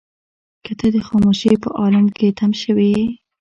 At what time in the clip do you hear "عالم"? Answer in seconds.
1.79-2.05